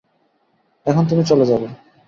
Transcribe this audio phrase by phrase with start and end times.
[0.85, 1.67] এখন তুমি চলে যাবে।